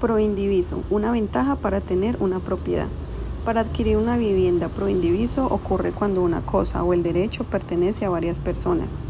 [0.00, 2.86] Proindiviso, una ventaja para tener una propiedad.
[3.44, 8.38] Para adquirir una vivienda proindiviso ocurre cuando una cosa o el derecho pertenece a varias
[8.38, 9.00] personas.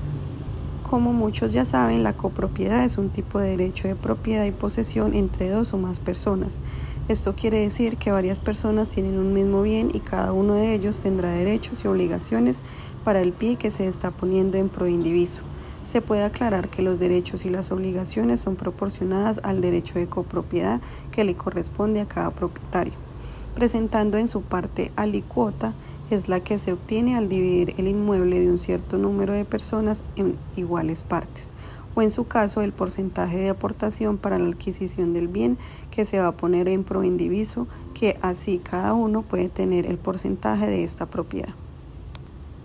[0.89, 5.13] Como muchos ya saben, la copropiedad es un tipo de derecho de propiedad y posesión
[5.13, 6.59] entre dos o más personas.
[7.09, 11.01] Esto quiere decir que varias personas tienen un mismo bien y cada uno de ellos
[11.01, 12.63] tendrá derechos y obligaciones
[13.05, 15.43] para el pie que se está poniendo en proindiviso
[15.89, 20.83] se puede aclarar que los derechos y las obligaciones son proporcionadas al derecho de copropiedad
[21.11, 22.93] que le corresponde a cada propietario,
[23.55, 25.73] presentando en su parte alicuota
[26.11, 30.03] es la que se obtiene al dividir el inmueble de un cierto número de personas
[30.17, 31.53] en iguales partes,
[31.95, 35.57] o en su caso el porcentaje de aportación para la adquisición del bien
[35.91, 40.67] que se va a poner en proindiviso, que así cada uno puede tener el porcentaje
[40.67, 41.55] de esta propiedad.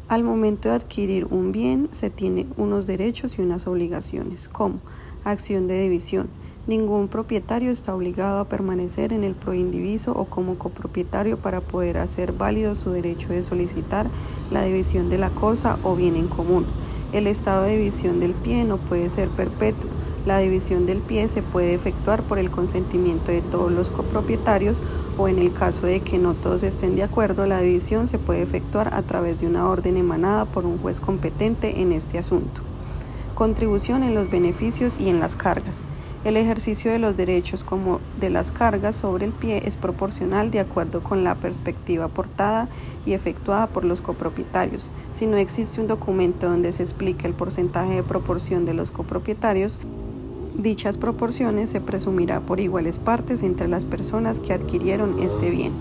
[0.09, 4.79] Al momento de adquirir un bien se tiene unos derechos y unas obligaciones, como
[5.23, 6.27] acción de división.
[6.67, 12.34] Ningún propietario está obligado a permanecer en el proindiviso o como copropietario para poder hacer
[12.34, 14.10] válido su derecho de solicitar
[14.51, 16.65] la división de la cosa o bien en común.
[17.13, 19.90] El estado de división del pie no puede ser perpetuo.
[20.26, 24.82] La división del pie se puede efectuar por el consentimiento de todos los copropietarios
[25.18, 28.41] o en el caso de que no todos estén de acuerdo, la división se puede
[28.41, 32.62] efectuar a través de una orden emanada por un juez competente en este asunto.
[33.35, 35.84] Contribución en los beneficios y en las cargas.
[36.24, 40.62] El ejercicio de los derechos como de las cargas sobre el pie es proporcional de
[40.62, 42.70] acuerdo con la perspectiva aportada
[43.05, 44.90] y efectuada por los copropietarios.
[45.13, 49.79] Si no existe un documento donde se explique el porcentaje de proporción de los copropietarios,
[50.57, 55.71] Dichas proporciones se presumirá por iguales partes entre las personas que adquirieron este bien.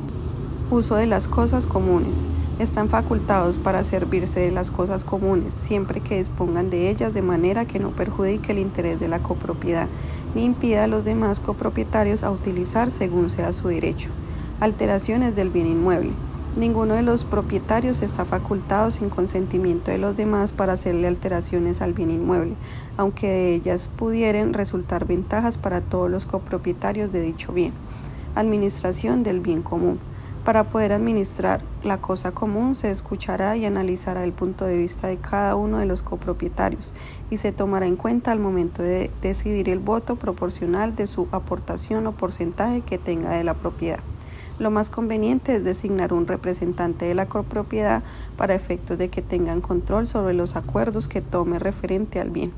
[0.70, 2.24] Uso de las cosas comunes.
[2.58, 7.66] Están facultados para servirse de las cosas comunes siempre que dispongan de ellas de manera
[7.66, 9.88] que no perjudique el interés de la copropiedad
[10.34, 14.08] ni impida a los demás copropietarios a utilizar según sea su derecho.
[14.58, 16.12] Alteraciones del bien inmueble.
[16.54, 21.94] Ninguno de los propietarios está facultado sin consentimiento de los demás para hacerle alteraciones al
[21.94, 22.56] bien inmueble,
[22.98, 27.72] aunque de ellas pudieran resultar ventajas para todos los copropietarios de dicho bien.
[28.34, 29.98] Administración del bien común.
[30.44, 35.16] Para poder administrar la cosa común se escuchará y analizará el punto de vista de
[35.16, 36.92] cada uno de los copropietarios
[37.30, 42.06] y se tomará en cuenta al momento de decidir el voto proporcional de su aportación
[42.06, 44.00] o porcentaje que tenga de la propiedad.
[44.62, 48.04] Lo más conveniente es designar un representante de la copropiedad
[48.36, 52.52] para efectos de que tengan control sobre los acuerdos que tome referente al bien.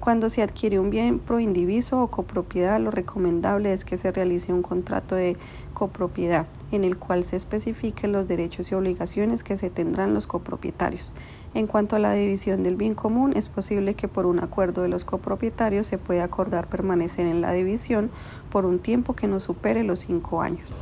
[0.00, 4.62] Cuando se adquiere un bien proindiviso o copropiedad, lo recomendable es que se realice un
[4.62, 5.36] contrato de
[5.74, 11.12] copropiedad en el cual se especifiquen los derechos y obligaciones que se tendrán los copropietarios.
[11.54, 14.88] En cuanto a la división del bien común, es posible que por un acuerdo de
[14.88, 18.10] los copropietarios se pueda acordar permanecer en la división
[18.50, 20.74] por un tiempo que no supere los cinco años.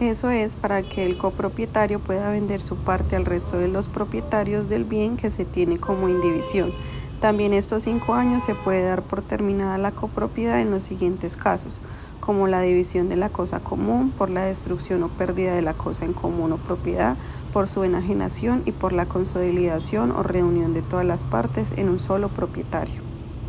[0.00, 4.68] Eso es para que el copropietario pueda vender su parte al resto de los propietarios
[4.68, 6.72] del bien que se tiene como indivisión.
[7.20, 11.80] También estos cinco años se puede dar por terminada la copropiedad en los siguientes casos,
[12.20, 16.04] como la división de la cosa común, por la destrucción o pérdida de la cosa
[16.04, 17.16] en común o propiedad,
[17.52, 21.98] por su enajenación y por la consolidación o reunión de todas las partes en un
[21.98, 23.17] solo propietario.